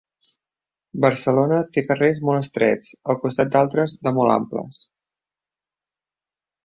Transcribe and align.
Barcelona 1.03 1.59
té 1.75 1.83
carrers 1.89 2.21
molt 2.29 2.45
estrets, 2.45 2.89
al 3.13 3.21
costat 3.27 3.53
d'altres 3.57 3.95
de 4.09 4.15
molt 4.17 4.37
amples. 4.37 4.81